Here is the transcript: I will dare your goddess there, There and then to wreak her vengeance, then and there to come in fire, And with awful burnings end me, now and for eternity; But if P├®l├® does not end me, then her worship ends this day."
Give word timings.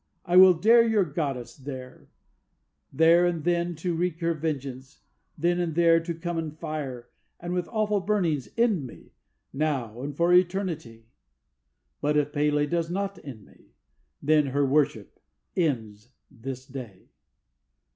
I 0.25 0.35
will 0.35 0.55
dare 0.55 0.81
your 0.87 1.03
goddess 1.03 1.55
there, 1.55 2.09
There 2.91 3.27
and 3.27 3.43
then 3.43 3.75
to 3.75 3.93
wreak 3.93 4.19
her 4.21 4.33
vengeance, 4.33 5.01
then 5.37 5.59
and 5.59 5.75
there 5.75 5.99
to 5.99 6.15
come 6.15 6.39
in 6.39 6.49
fire, 6.53 7.11
And 7.39 7.53
with 7.53 7.67
awful 7.67 7.99
burnings 7.99 8.49
end 8.57 8.87
me, 8.87 9.11
now 9.53 10.01
and 10.01 10.17
for 10.17 10.33
eternity; 10.33 11.05
But 12.01 12.17
if 12.17 12.31
P├®l├® 12.31 12.67
does 12.67 12.89
not 12.89 13.19
end 13.23 13.45
me, 13.45 13.75
then 14.23 14.47
her 14.47 14.65
worship 14.65 15.19
ends 15.55 16.09
this 16.31 16.65
day." 16.65 17.11